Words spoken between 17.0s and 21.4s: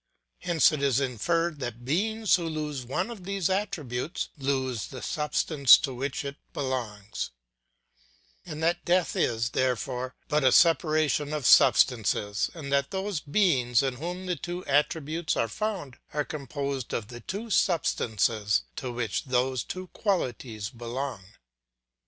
the two substances to which those two qualities belong.